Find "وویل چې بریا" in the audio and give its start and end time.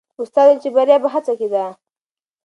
0.47-0.97